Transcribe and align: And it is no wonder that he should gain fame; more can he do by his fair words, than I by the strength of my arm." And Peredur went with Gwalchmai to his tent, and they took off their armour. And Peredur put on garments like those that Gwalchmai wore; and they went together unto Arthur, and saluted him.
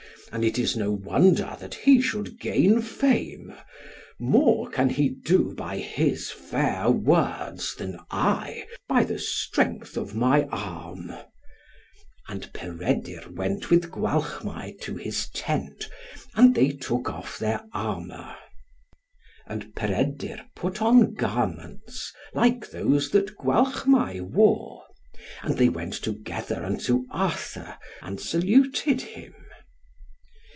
And 0.33 0.45
it 0.45 0.57
is 0.57 0.77
no 0.77 0.93
wonder 0.93 1.57
that 1.59 1.73
he 1.75 1.99
should 1.99 2.39
gain 2.39 2.79
fame; 2.81 3.53
more 4.17 4.69
can 4.69 4.87
he 4.87 5.09
do 5.09 5.53
by 5.53 5.75
his 5.79 6.31
fair 6.31 6.89
words, 6.89 7.75
than 7.75 7.99
I 8.09 8.65
by 8.87 9.03
the 9.03 9.19
strength 9.19 9.97
of 9.97 10.15
my 10.15 10.45
arm." 10.45 11.11
And 12.29 12.49
Peredur 12.53 13.29
went 13.33 13.69
with 13.69 13.91
Gwalchmai 13.91 14.77
to 14.83 14.95
his 14.95 15.29
tent, 15.31 15.89
and 16.33 16.55
they 16.55 16.69
took 16.69 17.09
off 17.09 17.37
their 17.37 17.65
armour. 17.73 18.33
And 19.47 19.75
Peredur 19.75 20.45
put 20.55 20.81
on 20.81 21.13
garments 21.13 22.13
like 22.33 22.71
those 22.71 23.09
that 23.09 23.35
Gwalchmai 23.35 24.21
wore; 24.21 24.83
and 25.43 25.57
they 25.57 25.67
went 25.67 25.95
together 25.95 26.63
unto 26.63 27.03
Arthur, 27.11 27.75
and 28.01 28.21
saluted 28.21 29.01
him. 29.01 29.33